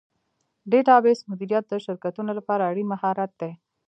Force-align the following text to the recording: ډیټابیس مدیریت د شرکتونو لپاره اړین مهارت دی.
ډیټابیس 0.71 1.19
مدیریت 1.29 1.65
د 1.69 1.73
شرکتونو 1.85 2.31
لپاره 2.37 2.67
اړین 2.69 2.87
مهارت 2.93 3.31
دی. 3.41 3.51